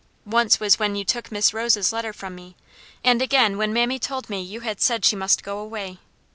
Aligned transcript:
Once 0.25 0.59
when 0.59 0.95
you 0.95 1.05
took 1.05 1.31
Miss 1.31 1.53
Rose's 1.53 1.93
letter 1.93 2.11
from 2.11 2.33
me, 2.33 2.55
and 3.03 3.21
again 3.21 3.55
when 3.55 3.71
mammy 3.71 3.99
told 3.99 4.31
me 4.31 4.41
you 4.41 4.61
had 4.61 4.81
said 4.81 5.05
she 5.05 5.15
must 5.15 5.43
go 5.43 5.59
away. 5.59 5.99